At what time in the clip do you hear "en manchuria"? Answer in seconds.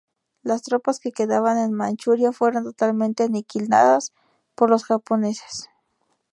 1.59-2.31